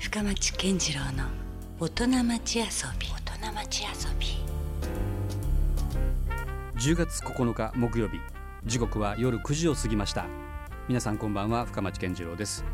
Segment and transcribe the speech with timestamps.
[0.00, 1.24] 深町健次郎の
[1.78, 2.64] 大人町遊
[2.98, 3.06] び。
[3.06, 4.28] 大人町遊び。
[6.80, 8.18] 10月9日木曜日。
[8.64, 10.24] 時刻は夜9時を過ぎました。
[10.88, 12.64] 皆さんこんばんは深町健次郎です。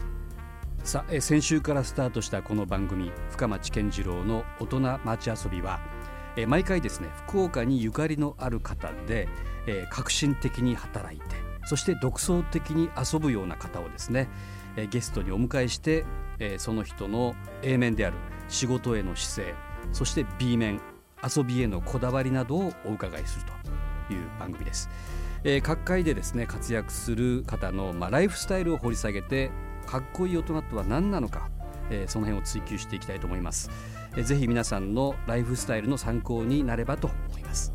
[0.84, 5.80] さあえ先週からスタートしたこの番組深町健次郎の大人町遊びは
[6.36, 9.28] え毎回ですね福岡にゆかりのある方で、
[9.66, 14.28] え革新的に働いてそして独創的に遊ぶような方をですね、
[14.76, 16.04] えゲストにお迎えして、
[16.38, 18.16] えその人の A 面である
[18.48, 19.54] 仕事への姿勢
[19.92, 20.80] そして B 面
[21.22, 23.46] 遊びへのこだわりなどをお伺いする
[24.08, 24.88] という番組です。
[25.44, 29.50] え各界でですね活躍する方の、まあ、ライフスタイルを掘り下げて
[29.86, 31.48] かっこいい大人とは何なのか、
[31.90, 33.70] えその辺を追求していきたいと思います。
[34.22, 37.72] ぜひ皆さんのライフスタイルの参考になればと思います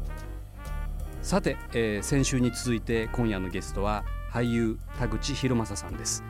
[1.22, 6.24] さて、えー、先週に続いて今夜のゲストは俳優田口博正さんです、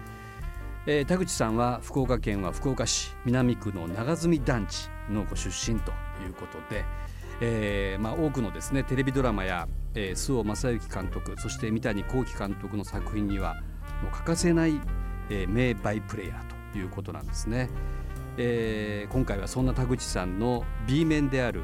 [0.88, 5.92] えー、田口さんは福岡県は福岡市南区の長住団地のご出身と
[6.26, 6.86] いうことで、
[7.40, 13.56] えーまあ、多くのですねテレビドラマや、えー、周防正行監督そして三谷幸喜監督の作品には
[14.02, 14.82] もう欠かせない、
[15.30, 17.70] えー、名バイプレーヤーということなんですね。
[18.38, 21.64] えー、今回はそんな田口さんの B 面である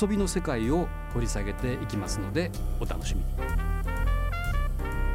[0.00, 3.51] 遊びの世界を掘り下げていきますのでお楽しみに。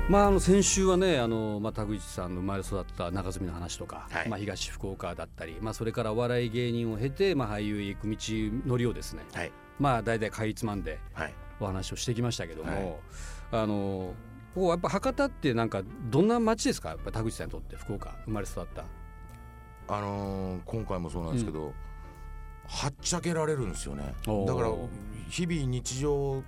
[0.09, 8.17] まあ、あの先週はねあの、まあ、田口さんの生まれ育った中住の話とか、はい、まあ、東福岡だったり、まあ、それからお笑い芸人を経て、まあ、俳優へ行く道
[8.65, 10.99] のりをですね、はい、まあ、大体かいつまんで
[11.59, 14.13] お話をしてきましたけども、はい、あの
[14.55, 16.89] ここやっぱ博多ってなんかどんな街ですか？
[16.89, 18.85] やっぱ田口さんにとって福岡生まれ育った。
[19.89, 21.73] あのー、今回もそうなんですけど、うん、
[22.65, 24.03] はっちゃけられるんですよね。
[24.03, 24.69] だから
[25.29, 26.41] 日々日常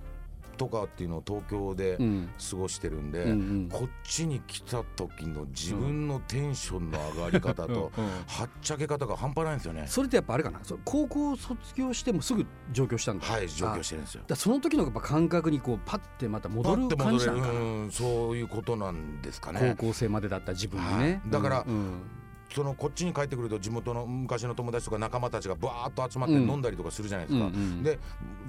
[0.60, 7.90] とかっていうのを東京で過ごしてるんで、うんうん、こっちに来た時の自分のテンションの上がり方と、
[8.28, 9.84] はっちゃけ方が半端ないんですよね。
[9.86, 10.60] それってやっぱあれかな？
[10.84, 13.24] 高校卒業してもすぐ上京したんだ。
[13.24, 14.24] はい上京してるんですよ。
[14.26, 19.74] だその時のやっぱ感覚にこうパッてまた戻る感じなんかな、うん、そういうことなんですかね。
[19.78, 22.02] 高校生までだった自分にね、はい、だから、うん
[22.54, 27.98] そのこっちに帰ってくると地元の昔の友達とか仲間たちがバーッと集まって飲んだりとかするじゃないですか、うんうんうん、で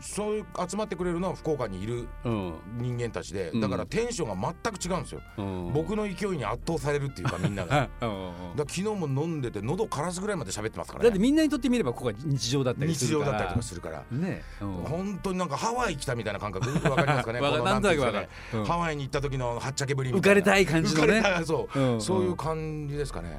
[0.02, 7.90] そういう集まってくれるのは福岡にいる人間たちで、だからテンションが全く違うんですよ、うん、僕の勢いに圧倒されるっていうか みんなが。
[8.56, 11.10] だ昨日も飲んでて喉枯らすぐらいまで喋ってますからね。
[11.10, 13.32] だってみんなにとってみればここが日常だったりするから。
[13.32, 14.04] 日常だったりとかするから。
[14.12, 18.30] ね、うん、本当になんかハワイ来たみたいな感覚わかりますかね このなんか、ね。
[18.54, 20.42] うん、ハワイに行った時のはっちゃけぶりみたいな。
[20.42, 21.24] 浮かれたい感じのね。
[21.46, 23.38] そう、うん、そういう感じですかね、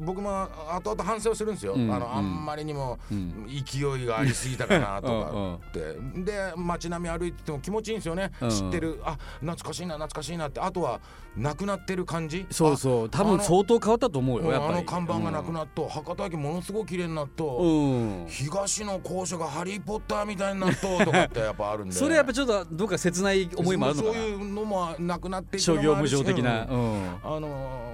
[0.00, 6.22] 僕も後々反省をするんですよ、うん、あのあんまりにも勢いがありすぎたかなとかって。
[6.22, 9.00] で街並み歩いてても気持ちいいんですよね、知ってる。
[9.04, 10.60] あ懐かしいな懐かしいなって。
[10.60, 11.00] あとは
[11.36, 12.46] なくなってる感じ？
[12.50, 13.10] そうそう。
[13.10, 14.74] 多分相当変わったと思うよやっぱり。
[14.74, 21.94] あの看板がなくなっと、博多駅ものすごく綺麗になっと、東の校舎がハリー・ポッターみたいになっととかってやっぱあるんで。
[21.96, 24.14] それやっぱちょっとどっか切ない思いもあるのかな。
[24.14, 27.93] そういうのもなくなって商業無償的な、あの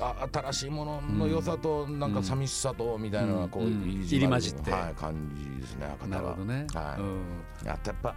[0.00, 6.96] あ新しいものの良さとなんか寂しさとみたいなこう、入り混じって、はい、感じですねなるほどね、は
[7.62, 8.14] い、やっやっぱ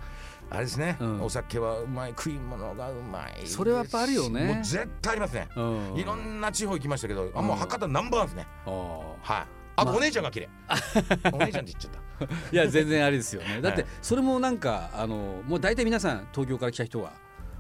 [0.49, 3.45] あれですね、お酒はうまい食い物がうまい。
[3.45, 4.45] それはやっぱあるよね。
[4.45, 5.49] もう絶対ありますね、
[5.95, 8.47] いろんな地方行きましたけど、あもう博多ナンバーワンですね。
[8.65, 9.57] はい。
[9.75, 10.49] あとお姉ちゃんが綺麗。
[11.33, 12.07] お姉ちゃんって言っちゃった。
[12.51, 13.59] いや全然あれですよね。
[13.61, 17.13] だってそれもなんかあのもう大体皆さん東京から来た人は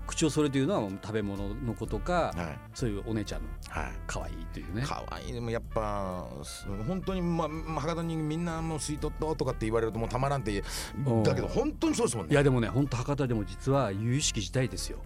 [0.07, 3.47] 口をそれというのは食べ物のことか、はい、そういうお姉ちゃんの
[4.07, 4.83] 可愛いというね。
[4.85, 5.33] 可愛い。
[5.33, 6.25] でもやっぱ
[6.87, 10.63] 本当にまあ博多にみんなもうスイートとかって言われるともうたまらんって
[11.23, 12.33] だけど本当にそうですもんね。
[12.33, 14.99] いやでもね本当博多でも実は由々しき時代ですよ、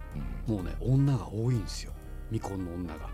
[0.48, 1.92] うん、もうね女が多いんですよ。
[2.30, 3.10] 未婚の女が。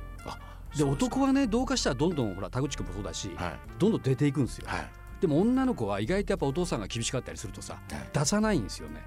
[0.76, 4.66] で男はねどうかしたらどんどんほら田口君もそうだし、はい、どんどん出ていくんですよ。
[4.68, 4.90] はい。
[5.20, 7.80] でも女の子は意外とやっぱお父さんが厳しかったりするとさ、
[8.12, 9.02] 出さないんですよね。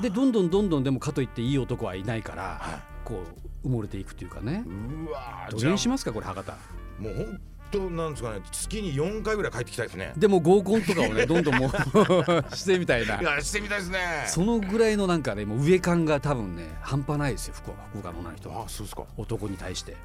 [0.00, 3.22] でどんどんどんどんでもかといっていい男はいないから、はい、こ
[3.64, 4.64] う埋もれていくというかね。
[4.66, 6.52] うわどげにしますかこれ博多。
[6.98, 7.40] もう本
[7.70, 10.12] 当なんですかね月に4回ぐらい帰ってきたいですね。
[10.16, 11.70] でも合コンとかをね どんどんもう
[12.56, 13.20] してみたいな。
[13.20, 13.98] いやしてみたいですね。
[14.26, 19.04] そのぐらいのなんかねもう上感が多分ね半端ないですよ福岡福岡の女の人はあそうですか。
[19.16, 19.96] 男に対して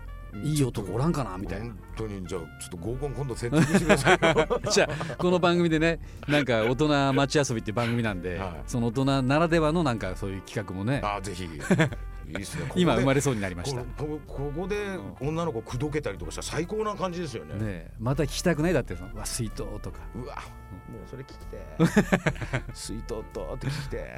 [0.44, 1.66] いい男おらんかなみたいな。
[1.66, 4.20] 本当にじゃあちょっと合コン今度説明してください
[4.70, 11.02] じゃあこの番組でねなんか大人町遊びっていう番組なんで、はい、その大人ならではのなんかそういう企画もね。
[11.04, 11.46] あぜひ。
[12.28, 13.84] いいですね、 今生まれそうになりました。
[13.84, 17.56] ここで女の子口説けたりとかしたら最高な感じですよね。
[17.56, 18.74] ねまた聞きたくない？
[18.74, 20.00] だってそのわ水筒とか。
[20.16, 20.38] うわ。
[20.92, 24.18] もうそれ聞きて 水筒とって聞きて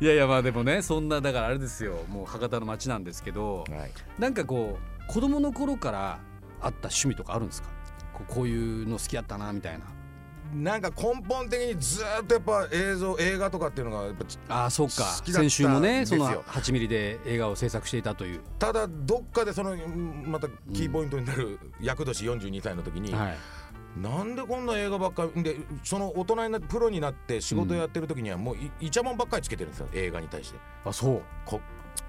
[0.00, 2.04] いやいやまあでもねそんなだからあれですよ。
[2.08, 6.18] もう博多の街なんですけど、はい、なんかこう子供の頃から
[6.60, 7.68] あった趣味とかあるんですか？
[8.28, 9.84] こういうの好きやったなみたいな。
[10.52, 14.14] なんか根本的にずっとやっぱ映像映画とかっていうのがやっ
[14.48, 14.92] ぱああそうか。
[15.26, 23.36] 先週もねその8ミリで映画を制作していたという、ただどっかでそのまたキーポイントになる厄年42歳の時に、はい
[23.96, 31.22] なんでこんな映画ばっかりでその大人になってプロになって仕事やってる時にはもういイチャモンばっかりつけてるんですよ映画に対してあそう。
[31.44, 31.60] こ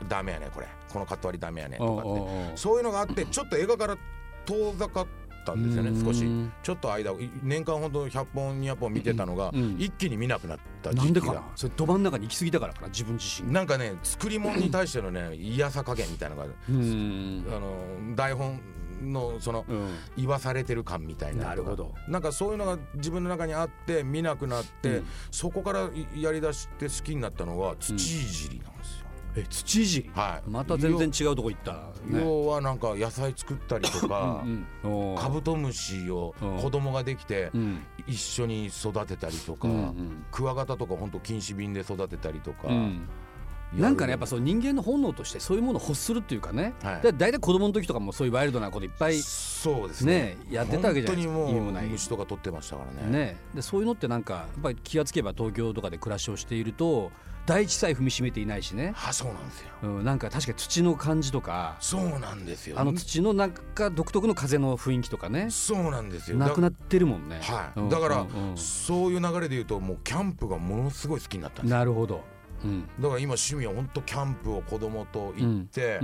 [0.10, 0.68] ダメやねこれ。
[0.92, 2.58] このカット割りダメやねとかって。
[2.58, 3.98] そういうのがあってちょっと映画から
[4.46, 5.08] 遠ざかっ
[5.46, 6.04] たんですよねうん。
[6.06, 6.26] 少し。
[6.64, 9.64] ちょっと間年間ほんと100本200本見てたのがうん。
[9.64, 11.28] うん一気に見なくなったなんでか。
[11.28, 13.54] な時期がそれど真ん中に行き過ぎたからかな自分自身が。
[13.54, 18.60] なんかね作り物に対してのね 嫌さ加減みたいなのがあの台本
[19.02, 19.90] のそのうん。
[20.18, 21.46] 言わされてる感みたいな。
[21.46, 21.94] なるほど。
[22.08, 25.06] なんかそういうのが自分の中にあって見なくなって、うん。
[25.32, 29.06] そこからやりだして好きになったのが土いじりなんですよ、
[29.38, 30.12] え土いじり？
[30.14, 30.50] はい。
[30.50, 31.74] また全然違うとこ行った。
[31.74, 32.20] ね。
[32.20, 34.44] 要要はなんか野菜作ったりとか
[34.84, 36.58] うんカブトムシをうん。
[36.58, 37.80] 子供ができてうん。
[38.08, 40.26] 一緒に育てたりとか、うんうん。
[40.32, 42.72] クワガタとか本当禁止瓶で育てたりとか、う
[43.74, 47.02] なんかねやっぱそう人間の本能としてそういうものを欲するっていうかね、はい。
[47.02, 50.14] だ大体子供の時とかもそういうワイルドなこといっぱいそうですね。
[50.14, 53.12] ねやってたわけじゃないですか本当にもう虫とか取ってましたからね。
[53.12, 57.12] ね、でそういうのってなんかやっぱり気がつけば東京とかで暮らしをしていると
[57.46, 59.68] 大地さえ踏みしめていないしね、あそうなんですよ。
[59.84, 61.78] うん、なんか確かに土の感じとか。
[61.80, 62.80] そうなんですよ。
[62.80, 65.50] あの土のなんか独特の風の雰囲気とかね。
[65.52, 66.38] そうなんですよ。
[66.38, 67.40] なくなってるもんね。
[67.44, 68.26] はい、うんだから、
[68.56, 71.78] そういう流れで言うともうキャンプがものすごい好きになったんですよ。
[71.78, 72.24] なるほど。
[72.66, 72.82] うん。
[73.00, 76.00] だから今趣味は本当キャンプを子供と行って、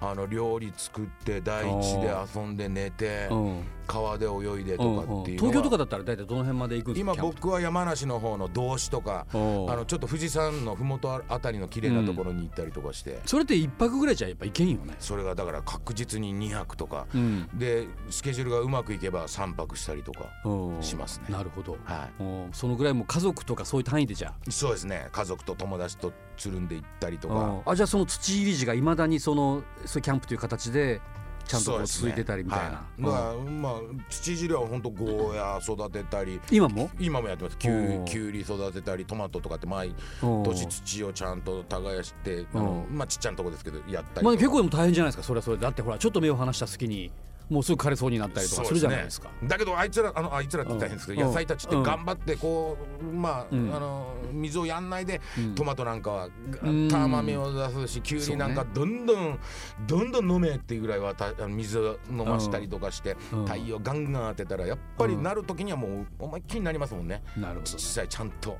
[0.00, 5.06] あの料理作って大地で遊んで寝てうん川で泳いでとうんうん。
[5.06, 5.52] かっていうのは。
[5.52, 14.94] 東京とかだったら大体どの辺まで行く今僕は山梨の方の道志とかあのちょっと富士山の麓あたりの綺麗なところに行ったりとかして、それって一泊ぐらいじゃやっぱ行けんよね？
[14.98, 17.06] それがだから確実に2泊とか。
[17.14, 17.48] うん。
[17.54, 20.78] でスケジュールがうまくいけば3泊したりとかう。
[20.78, 21.26] んしますね。
[21.28, 21.76] なるほど。
[21.84, 22.22] はう。
[22.22, 25.08] んそのぐらいもう家族とかそういう単位でじゃいそうですね。
[25.12, 27.62] 家族と友達とつるんで行ったりとあ。
[27.64, 31.00] かあじゃあその土入り地がいまだにそのそういうキャンプという形で
[31.46, 32.64] ちゃんとこそう続いてたりみたいな。
[32.66, 33.02] はい。
[33.02, 33.72] だからまあ
[34.08, 36.40] 土汁は本当ゴーヤ育てたり。
[36.50, 36.90] 今も？
[36.98, 37.58] 今もやってます。
[37.58, 45.22] きゅきゅうり育てたりトマトとかって毎うん年土をちゃんと耕してあのまあちっちゃなとこですけどやったりまあ結構でも大変じゃないですか。
[45.22, 45.62] それはそれで。
[45.62, 47.10] だってほらちょっと目を離した隙に
[47.52, 49.28] もうすぐ枯れそうになったりとかするじゃないですか。
[49.44, 51.26] だけどあいつらあのあいつらって言ったら変ですけど、うん。
[51.28, 53.74] 野菜たちって頑張ってこうまあ、うん。
[53.74, 55.54] あの水をやんないで、うん。
[55.54, 59.38] トマトなんかはんたまみを出すしきゅうりなんかどんどん、
[59.86, 63.44] どんどん飲めっていうぐらいはた水を飲ましたりとかして、うん。
[63.44, 67.22] 太陽ガンガン当てたらやっぱりなる時にはもう思いっきりになりますもんね。
[67.36, 68.56] なるほ実際ちゃんと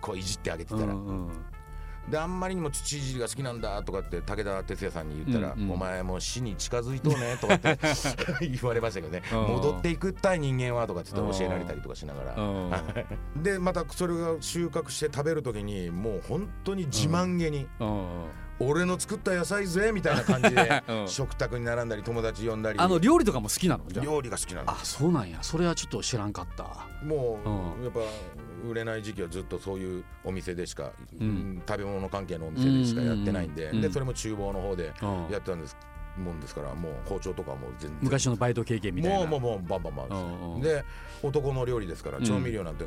[0.00, 1.30] こういじってあげてたら、うんうん
[2.10, 5.70] であんまりにも土いじりが好きなんだとかって武田鉄矢さんに言ったら、うんうん。
[5.72, 7.78] お前もう死に近づいとうねとかって
[8.46, 9.22] 言われましたけどね。
[9.32, 9.54] うん。
[9.56, 12.34] 戻っていくったい人間はとかって教えられたりとかしながら。
[12.36, 12.72] うん。
[13.42, 18.06] でまたそれが収穫して食べる時にもう本当に自慢げに、うん
[18.60, 21.08] 俺の作った野菜ぜみたいな感じで うん。
[21.08, 22.78] 食卓に並んだり友達呼んだり。
[22.78, 25.38] あの料理とかも好きなのじゃ料理が好きなのああそうなんや。
[25.42, 26.64] それはちょっと知らんかった。
[27.04, 27.84] もう、うん。
[27.84, 28.00] やっぱ
[28.68, 30.90] 売れない時期はずっとそういうお店でしか、
[31.20, 31.26] うん。
[31.26, 35.28] うん食べ物関係のお店でしかやってないんで,、でそれも厨房の方でうん。
[35.30, 35.76] やってたんです
[36.18, 37.98] もんですからもう包丁とかはもう全然。
[38.02, 39.18] 昔のバイト経験みたいな。
[39.18, 40.28] もうもうもうバンバンバンですね。
[40.28, 40.84] うんうんで
[41.20, 42.24] 男の料理ですからうん。
[42.24, 42.84] 調味料なんて、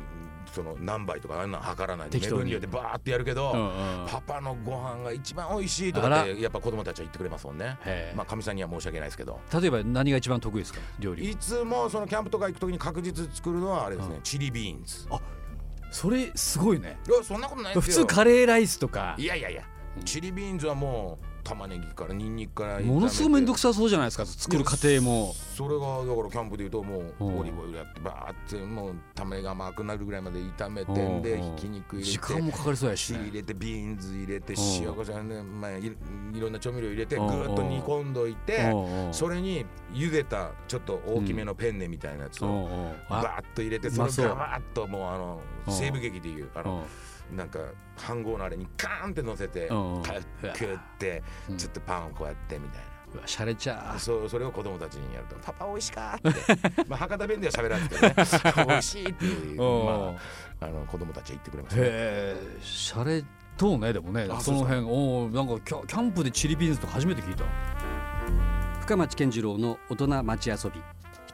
[0.50, 2.44] その何杯とかあんなん測らないで目適当に。
[2.44, 4.06] 分量でバーってやるけど、うんうん。
[4.08, 7.76] パパのご飯が一番美味しいとかっあてやっぱ子供たちは言ってくれますもんね。
[8.16, 9.38] まあかみさんには申し訳ないですけど。
[9.52, 14.22] 例えば何が一番得意ですか料理いつもそのキャンプとか行く時に確実作るのはあれですね、うん。
[14.22, 15.06] チリビーンズ。
[15.90, 16.98] それすごいね。
[17.06, 18.06] いやそんなことないですよ。
[18.06, 19.14] 普通カレーライスとか。
[19.18, 19.62] いやいやいや、
[19.98, 20.04] うん。
[20.04, 25.34] チリビーンズはもう玉ねぎからニンニクからものすごい面倒くささそうじゃないですか作る過程も。
[25.56, 27.24] それがだからキャンプでいうともうう。
[27.30, 31.08] んオリーブオイルやってバーってもう玉ねぎが甘くなるぐらいまで炒めてう。
[31.18, 34.56] んでうんひき肉入時れて間もかかりそうやしシ入ねれてビーンズ入れてう。
[34.56, 38.72] ん塩コショウね、まあ、いいろんな調味料入れてぐっと煮込んどいて
[39.12, 45.70] それに茹でたちょっと大きめのペンネみたいなやつをバーッと入れてそれをガバーッともうあのう。
[45.70, 46.78] ん西部劇でいうあのう。
[46.78, 46.82] ん
[47.32, 47.58] なんか
[47.96, 52.92] 飯盒のあれにカーンって乗せて食ってうんちょっとパンをこうやってみたいな。
[53.14, 56.40] うわしゃれちゃそうそれを子供たちにやると「パパ美味しか?」って。
[56.88, 58.64] まあ博多弁では喋らないですけどね。
[58.68, 59.86] 美味しいっていう、うん。
[59.86, 60.18] ま
[60.62, 61.82] あ、あの子供たちは言ってくれますね。
[61.84, 63.22] へえしゃれ
[63.58, 64.80] とうねでもねあその辺。
[64.80, 67.44] おーなんかキャキャンプでチリビーンズとか初めて聞いた。
[68.80, 70.80] 深町健次郎の大人町遊び。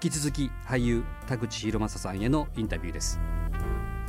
[0.03, 3.21] 引き続き俳優田口博正さんへのインタビューです。
[3.48, 3.48] あ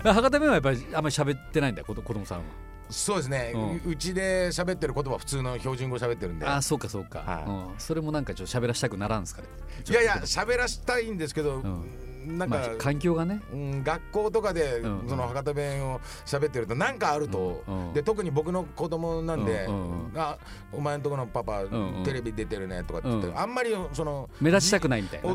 [0.03, 2.44] 博多弁はやっぱりあんまり喋ってないんだ子子供さんは。
[2.89, 3.53] そうですね、
[3.86, 6.46] うちで喋ってる言葉普通の標準語喋ってるんで。
[6.48, 7.72] あそうかそうか、はい。
[7.72, 9.48] うん、それもなんかちょっと喋らしたくならんすかね。
[9.88, 20.38] いやいや喋らしたいんですけど、うんなんか、まあ、環境がね、うん、学校とかでその博多弁を喋ってると何かあると、うんで特に僕の子供なんで「うんあ
[20.71, 25.29] お前んとこのパパ、うんテレビ出てるね」とかって言って、あんまりその目立ちたくないみたいな。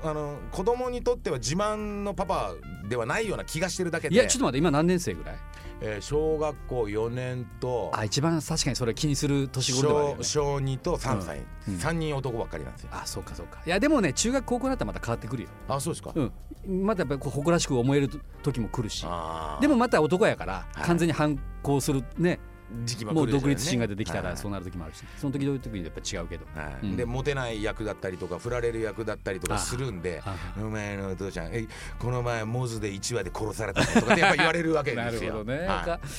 [0.00, 2.52] あの子供にとっては自慢のパパ
[2.88, 4.14] ではないような気がしてるだけで。
[4.14, 5.36] いやちょっと待って今何年生ぐらい？
[5.80, 12.90] えー、小学校4年とあ一番確かにそれ気にする年頃ではね、小2と3歳、うん、3人男ばっかりなんですよ。
[12.92, 13.60] あそうかそうか。
[13.64, 15.48] いやでもね中学高校だったらまた変わってくるよ。
[15.68, 16.32] あそうですか、うん、
[16.84, 18.10] またやっぱり誇らしく思える
[18.42, 19.06] 時も来るし。
[19.60, 22.40] でもまた男やから、完全に反抗するね
[22.84, 26.46] 時期もう独立心が出てきたらそうなる時もあるし、その時どういう時にやっぱ違うけど、
[26.96, 30.22] でモテない役だったりとか振られる役だったりとかするんで
[30.58, 31.66] 「お前のお父ちゃんえ
[31.98, 35.02] この前モズで1話で殺された」とかってやっぱ 言われるわけですよ。
[35.04, 35.68] なるほどね、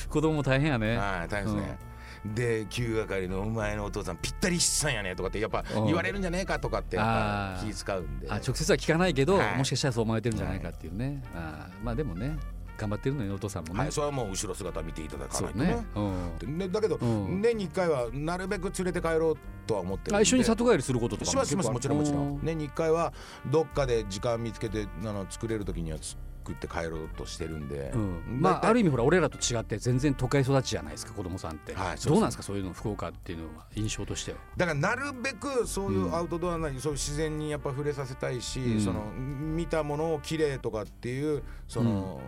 [0.08, 0.96] 子供も大変やね。
[0.96, 1.78] はい大変ですね、
[2.24, 8.26] で旧係の「お前のお父さんぴったり七三やね」とかってやっぱ言われるんじゃねえかとかってやっぱ気使うんで。
[8.28, 11.68] あ直接は聞かないけど、もしかしたらそう思われてるんじゃないかっていうね、あ。
[11.82, 12.36] まあでもね
[12.80, 15.86] 頑張ってるのよお父さんもね、はい、それはもう後ろ姿見ていただかないとね。
[15.94, 22.40] うん、ねだけど、うん、年に1回はなるべく連れて帰ろうとは思ってる一緒に里帰りすることとかしますしますもちろんもちろん。
[22.42, 23.12] 年に1回は
[23.50, 34.38] どっかで時間見つけてあの作れる時には作って帰ろうとしてるんで、うん、まあある意味ほら俺らと違って全然都会育ちじゃないですか子供さんって、はい、どうなんですかそういうの福岡っていうのは印象としては。
[34.56, 42.20] だからなるべくそういうアウトドアなり、うん、そういう自然にやっぱ触れさせたいし、うん、その見たものを綺麗とかっていうその、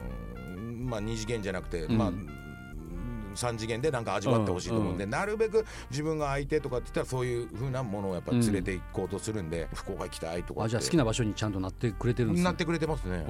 [0.83, 2.13] まあ二次元じゃなくて、まあ
[3.35, 12.45] 3次元でなんか味わってほしいと思うんで、なるべく自分が相手とかって言ったらそういうふうなものをやっぱ連れていこうとするんで、うん、福岡行きたいとかあじゃあ好きな場所にちゃんとなってくれてるんですね。
[12.45, 13.25] なってくれてますね、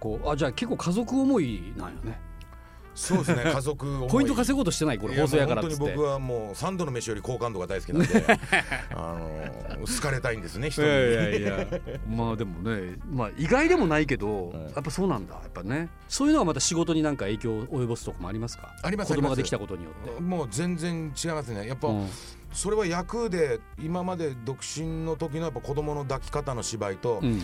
[0.00, 2.20] こうあじゃあ結構家族思いなんよね
[2.98, 8.38] そうですね 家族ポイント稼ごうとしてないこれ放送やから本当に僕はもう三度の飯より好感度が大好きなんで
[8.94, 9.16] あ
[9.78, 10.88] の好かれたいんですね人に。
[10.88, 11.66] いやいや
[12.10, 15.88] まあでもねまあ意外でもないけど、やっぱそうなんだやっぱね。
[16.08, 18.74] そういうのはまた仕事になんか影響を及ぼすとこもありますか？
[18.82, 19.08] あります。
[19.14, 20.20] 子供ができたことによって。
[20.20, 21.66] もう全然違いますね。
[21.68, 22.08] やっぱ、うん。
[22.52, 27.42] それは役で今まで独身の時のやっぱ子供の抱き方の芝居と、うん、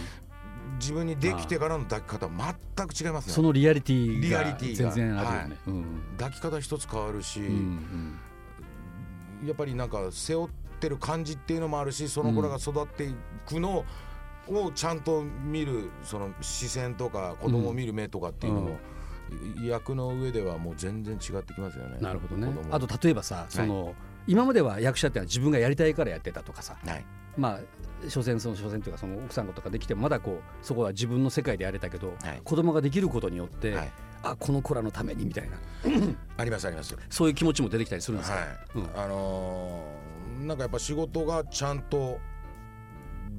[0.78, 3.32] 自分にできてからの抱き方全く違いますね。
[3.32, 5.50] そのリアリティが全然あるよね、はい。
[5.66, 5.84] うん、
[6.18, 8.18] 抱き方一つ変わるし、うん
[9.42, 10.50] うん、やっぱりなんか背負っ
[10.80, 13.14] てる感じっていうのもあるしその子らが育ってい
[13.46, 13.84] くの
[14.48, 18.78] をちゃんと見るその視線とか子供を見る目とかっていうのも、
[19.62, 21.98] 役の上ではもう全然違ってきますよね。
[22.00, 22.52] なるほどね。
[22.70, 23.94] あと例えばさその、はい、
[24.26, 27.04] 今までは役者ってのは自分がやりたいからやってたとかさ、はい、
[27.38, 27.60] まあ
[28.08, 33.92] 所詮その所詮というかその奥さんとかできてもまだこうそこは自分の世界でやれたけど、はい、子供ができることによって、はい、
[34.22, 35.56] あこの子らのためにみたいな。
[36.36, 38.46] ありますありますそういう気持ちも出てきたりするんですか、はい。
[38.76, 42.18] うん、あのー、なんかやっぱ仕事がちゃんと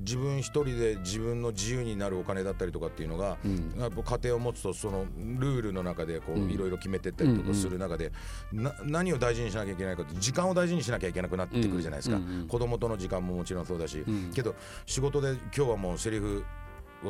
[0.06, 8.12] 自分一人で自分の自由になるお金だったりとかっていうのが、うん、やっぱ家庭を持つとそのルールの中でこういろいろ決めてったりとかする中で、
[8.54, 16.46] な何を大事にしなきゃいけないかって時間を大事にしなきゃいけなくなってくるじゃないですか、子供との時間ももちろんそうだし、けど仕事で今日はもうセリフ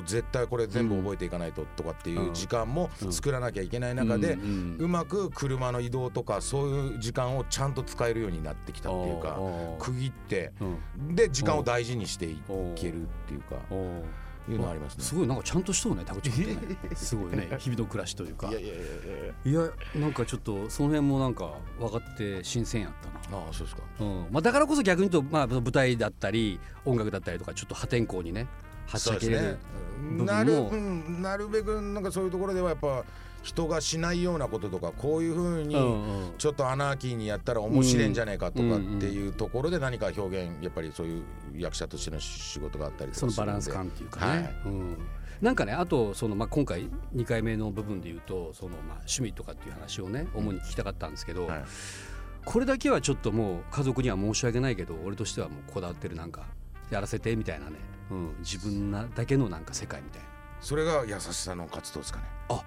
[0.04, 4.38] 絶対これ全部覚えていかないととかっていう時間も作らなきゃいけない中で、
[4.78, 9.40] うまく車の移動とかそういう時間をちゃんと使えるようになってきたっていうか
[9.80, 10.52] 区切って
[11.12, 12.42] で時間を大事にしてい
[12.76, 13.56] けるっていうか。
[14.52, 15.04] いうのありますね。
[15.04, 16.58] すごいなんかちゃんとしとうね、田口君ね。
[16.96, 18.50] すごいね、日々の暮らしというか。
[18.50, 18.78] いやいやい
[19.46, 19.72] やいや。
[19.96, 23.44] なんかちょっとその辺もなんか分かって新鮮やったな。
[23.44, 23.82] ああ、そうですか。
[24.00, 28.48] うん、まあだからこそ逆に言うとまあ舞台だったり音楽だったりとかちょっと破天荒にね
[28.86, 29.58] はちゃけれる
[30.26, 33.04] なる、うん、なるべくなんかそういうところではやっぱ
[33.46, 35.76] 人がしないようなこととかこういうふうに
[36.40, 41.24] ちょっとアナーキーにやったら面白いんじゃないかとかっていうところで何か表現やっぱりそういう
[41.56, 44.56] 役者としての仕事があったりそのバランス感っていうかね、はい。
[44.66, 44.98] うん、
[45.42, 51.64] なんかねあとその、まあ、今回2回目の部分で言うとその、まあ、趣味とかっていう話をね主に聞きたかったんですけど、はい、
[52.46, 56.48] これだけはちょっともう家族には申し訳ないけど俺としてはもうこだわってるなんか
[56.90, 57.78] やらせてみたいなね。
[58.12, 60.28] うん、自分なだけのなんか世界みたいな。
[60.62, 62.26] それが優しさの活動ですかね。
[62.50, 62.64] あ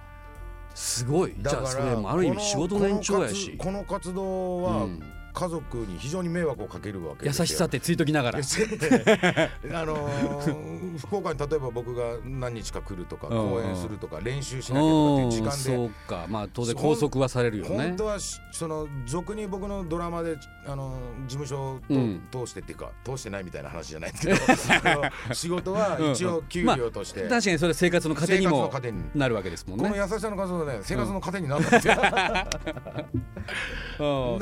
[0.75, 1.35] すごい。
[1.37, 3.55] じゃあそれもある意味仕事の延長やし。
[3.57, 8.39] この活動は、うん、家族に非常に迷惑をかけるわけ優しさってついときながら。
[8.39, 8.41] あ
[9.85, 15.57] のー、 福岡に例えば僕が何日か来るとか講演するとか練習しなきゃとかっていう時間で。
[15.57, 16.25] そうか。
[16.27, 17.75] まあ当然拘束はされるよね。
[17.75, 18.17] 本当は
[18.51, 21.79] その俗に僕のドラマであの事務所
[22.31, 24.39] と通してっていうか、通してないみたいな話じゃないですけど。
[25.33, 28.71] 仕事は一応給料として、まあ、確かにそれ生活の糧にも
[29.15, 29.89] なるわけですもんね。
[29.89, 32.01] この優しさの数はね生活の糧になるんですよ、だ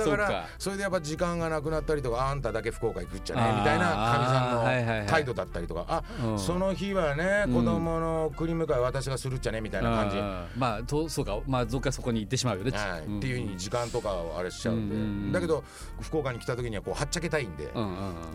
[0.05, 5.85] からそれでやっぱ時間がなくなったりとかあんただけ福岡行くっちゃねみたいなかみさんの態度だったりとか。
[5.87, 6.03] あ、
[6.37, 10.17] その日はね子供の送り迎え私がするっちゃねみたいな感じ。
[10.57, 13.17] まあとそうかまあどっかそこに行ってしまうよね、はい。
[13.17, 15.63] っていうふうに時間とかをあれしちゃうんで、だけど
[16.01, 17.71] 福岡に来た時にはこうはっちゃけたいんで、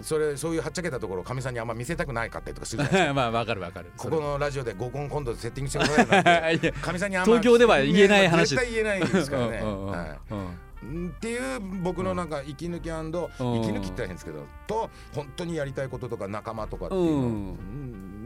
[0.02, 3.14] それそういうはっちゃけたところかみさんにあんま見せたくないかったりとかするじゃないですか。
[3.14, 3.92] まあわかるわかる。
[3.96, 8.50] ここのラジオで合コン今度セッティングしてくださいなんかみさんにあんま東京では言えない話。
[8.50, 17.56] 絶対言えないですからね、 はいっていう僕のなんか息抜き息抜きって変ですけどと本当にやりたいこととか仲間とかっていう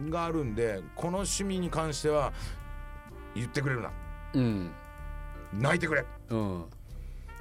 [0.06, 2.32] のがあるんでこの趣味に関しては
[3.34, 3.90] 言ってくれるな、
[4.34, 4.70] うん、
[5.52, 6.64] 泣いてくれ、うん、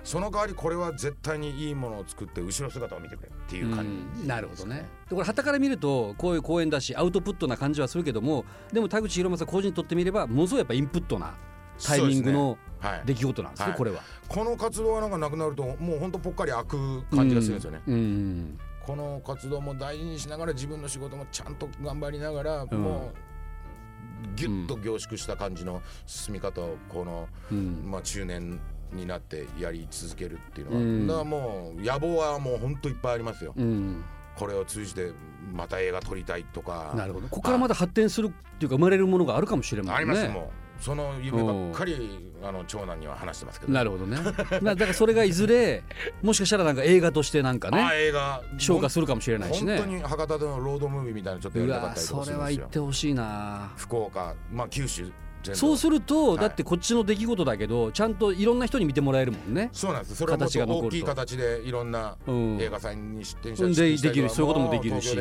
[0.03, 4.85] その代わりこれは絶対にいいものを作って後ろ姿を見てくれっていう感じ、うん、なるほどね。
[5.09, 8.43] これはたから見るとこういう公演だしアウトプットな感じはするけども
[8.73, 11.35] でも田口博正個人にとってみればものすごいやっぱインプットな
[11.83, 12.57] タイミングの
[13.05, 14.01] 出来事なんですね、はい、これは。
[14.27, 17.81] この活動はなんかなくなるともう本当ぽっかり開く感じがするんですよね。
[17.87, 18.59] うんうん。
[18.85, 28.59] この活動も大事にしながら自分の仕事もちゃんと頑張りながら、うん、もうギュッと凝縮した感じの進み方をこの、うん、まあ、中年
[28.93, 33.53] になってやり続けるっていうのは、うん、だからもう野望はもう本当いっぱいありますよ。
[33.55, 34.03] うん。
[34.35, 35.13] これを通じて
[35.53, 36.93] また映画撮りたいとか。
[36.95, 37.27] なるほど。
[37.27, 44.17] ここからまた発展するっていうか生まれるものがあるかもしれない、ね、ありますもうその夢ばっかりあの長男には話してますけど、なるほどね。
[44.61, 45.83] だからそれがいずれ
[46.21, 49.77] もしかしたらなんか映画としてなんかね映画消化するかもしれないしね。
[49.77, 53.71] 本当に博多でのロードムービーみたいなちょっとやりたかったりとかそれは行ってほしいな。
[53.77, 55.11] 福岡まあ九州
[55.53, 59.69] そうすると、はい、だってこっちの出来事だけどちゃんといろんな人に見てもらえるもんね。
[59.73, 60.15] そうなんです。
[60.15, 64.29] それは形が大きい形でいろんな映画祭に出展したり、うん、できる。
[64.29, 65.17] そういうこともできるし。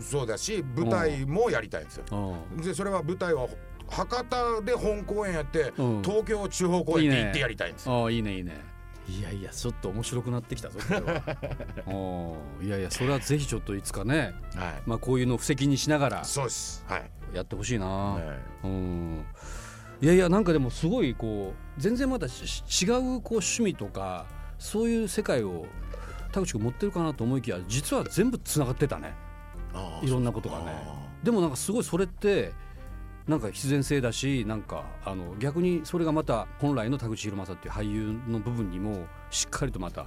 [0.00, 2.36] そうだし舞台もやりたいんですよ。
[2.56, 3.46] でそれは舞台は
[3.88, 8.10] 博多で本公演やって、うん、東京地方公演で行ってやりたいんですよ。
[8.10, 8.72] いいねいいね。
[9.08, 11.22] いやいやちょっと面白くなってきたぞこれは。
[12.62, 16.84] いやいやそれはぜひちょっといつかね、はい、まあこういうのを布石にしながらそうです。
[16.88, 17.10] はい。
[17.34, 18.24] やってほしいな、はい、
[18.64, 19.24] うん。
[20.00, 24.26] いやいやなんかでもすごいこう全然また違うこう趣味とか
[24.58, 25.66] そういう世界を
[26.32, 29.14] 田口君持ってるかなと思いきや実は全部つながってたね。
[30.02, 31.02] いろんなことがね。
[31.22, 32.52] でもなんかすごいそれって
[33.28, 40.06] なんか必然性だしなんかあの逆にそれがまた本来の田口博正っていう俳優の部分にもしっかりとまた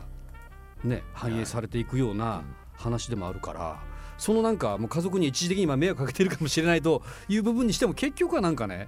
[0.83, 3.95] ね反映されていくような話でもあるから。
[4.17, 8.87] そのなんかもう家族に一時的に今迷惑かけてるかもしれないという部分にしても結局はなんかね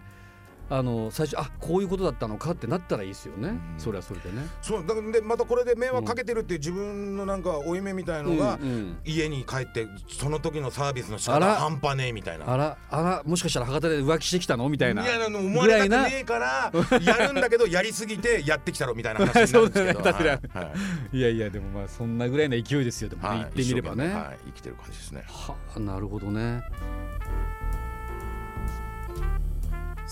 [0.69, 4.47] あの最初あこういうことだったのかってなったらいいですよね、うん、それはそれでね。
[4.61, 8.59] そうだからでまたこれで迷惑かけてるっていう自分のなんか負い目みたいのが、
[9.05, 12.51] 家に帰ってその時のサービスの仕方半端ねえみたいな。
[12.51, 14.67] あらあらもしかしたら博多で浮気してきたの？
[14.69, 15.03] みたいな。
[15.03, 20.01] いやあの思われたくねえからやるんだけどやりすぎてやってきたろみたいな話になるんですけど。
[20.59, 20.73] は
[21.13, 21.21] い、い。
[21.21, 23.09] やいやでもまあそんなぐらいの勢いですよ。
[23.09, 25.23] でもね、はい、言ってみればね、はい、生きてる感じですね。
[25.27, 26.63] はあなるほどね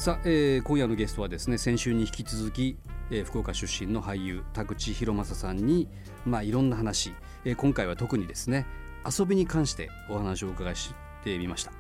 [0.06, 2.78] さあ、えー、今夜のゲストはですね先週に引き続き、
[3.10, 5.90] えー、福岡出身の俳優田口博正さんに、
[6.28, 8.68] まあ、いろんな話、えー、今回は特にですね
[9.04, 11.72] 遊びに関してお話をお伺いしてみました。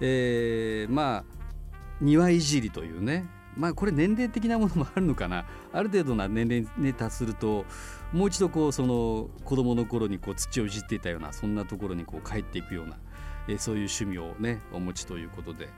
[0.00, 1.24] えー、まあ
[2.00, 7.64] 庭いじりというねまあこれ年齢的なものもあるのかなある程度な年齢に達すると
[8.12, 12.98] もう一度こうその子供の頃にこう土をいじっていたようなそんなところにこう帰っていくような
[13.48, 15.68] えそういう趣味をねお持ちということで、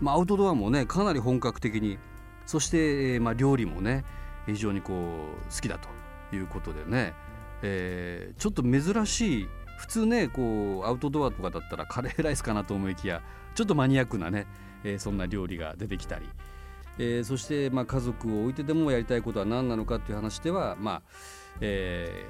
[0.00, 1.98] まあ、アウトドアもねかなり本格的に
[2.46, 4.04] そして、えまあ、料理もね
[4.46, 5.88] 非常にこう好きだと
[6.36, 7.14] いうことでね、
[7.62, 13.22] えー、ちょっと珍しい普通ねこうアウトドアとかだったらカレーライスかなと思いきや
[13.54, 14.46] ちょっとマニアックなね、
[14.84, 16.28] えー、そんな料理が出てきたり、
[16.98, 21.02] えー、そして、まあ、家族を置いてでもやりたいことは何なのかっていう話では、まあ
[21.60, 22.26] え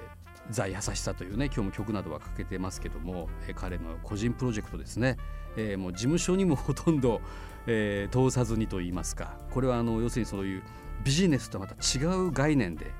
[0.50, 5.16] ザ・優しさというね今日も曲などはかけてますけども、えー、彼の個人プロジェクトですね、
[5.56, 7.20] えー、もう事務所にもほとんど、
[7.66, 9.38] えー、通さずにといいますか。
[9.50, 10.62] これはあの要するにそういう
[11.02, 12.92] ビジネスとまた違う概念で、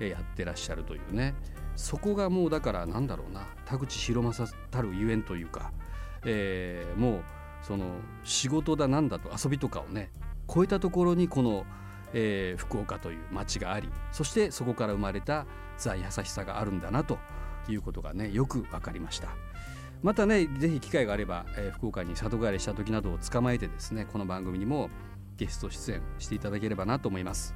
[0.00, 1.34] え、やってらっしゃるというね。
[1.76, 3.46] そこがもうだからなんだろうな。
[3.66, 5.72] 田口博正たるゆえんというか、
[6.24, 7.22] えー、もう
[7.62, 7.86] その
[8.24, 10.10] 仕事だなんだと遊びとかをね
[10.52, 11.64] 超えたところにこの、
[12.12, 15.46] えー、福岡という町がありそしてそこから生まれた
[15.78, 17.18] ザ・優しさがあるんだなと
[17.68, 19.28] いうことがねよく分かりました
[20.02, 24.90] またねぜひ機会があれば、えー、福岡に里帰りした時などを捕まえてですねこの番組にも
[25.36, 27.54] ゲスト出演していただければなと思います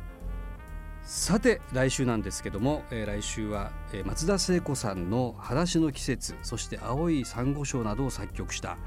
[1.02, 8.78] さて来週なんですけども、えー、来週は、えー、松田聖子さんの「裸足の季節」そして「青い珊瑚礁」などを作曲した、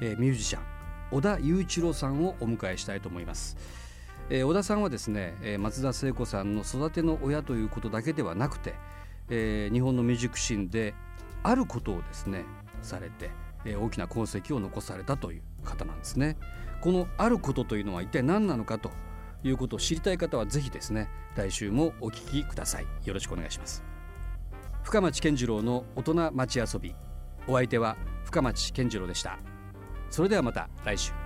[0.00, 0.62] えー、ミュージシャン
[1.10, 3.56] 小田雄一郎さんをお迎えしたいと思います。
[4.28, 8.74] えー、小田さんはですね、えー、松田聖子さんの育ての親ということだけではなくて、
[9.28, 10.94] えー、日本のミュージックシーンで
[11.42, 12.44] あることをですね
[12.82, 13.30] されて、
[13.64, 16.36] えー、大きな功績を残されたという方なんですね。
[16.80, 18.90] このあることというのは一体何なのかと
[19.42, 22.86] いうことを知りたい方はぜひですね来週もお聞きください。
[23.04, 23.84] よろしくお願いします。
[24.82, 26.94] 深町健次郎の大人町遊び。
[27.48, 29.38] お相手は深町健次郎でした。
[30.10, 31.25] それではまた来週。